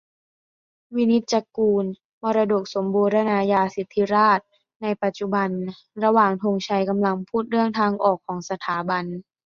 [0.95, 1.85] วินิจจะกูล
[2.23, 4.47] 'มรดกสมบูรณาญาสิทธิราชย์
[4.81, 5.49] ในปัจจุบัน'
[6.03, 9.05] ระหว่างธงชัยกำลังพูดเรื่องทางออกของสถาบัน